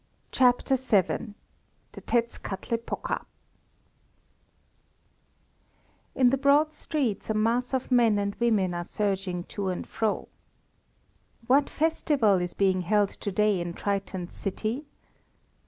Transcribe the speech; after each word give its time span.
CHAPTER 0.31 0.77
VII 0.77 1.35
THE 1.91 2.01
TETZKATLEPOKA 2.01 3.23
In 6.15 6.31
the 6.31 6.37
broad 6.39 6.73
streets 6.73 7.29
a 7.29 7.35
mass 7.35 7.71
of 7.71 7.91
men 7.91 8.17
and 8.17 8.33
women 8.39 8.73
are 8.73 8.83
surging 8.83 9.43
to 9.53 9.67
and 9.69 9.85
fro. 9.87 10.27
What 11.45 11.69
festival 11.69 12.41
is 12.41 12.55
being 12.55 12.81
held 12.81 13.09
to 13.09 13.31
day 13.31 13.61
in 13.61 13.75
Triton's 13.75 14.33
city? 14.33 14.85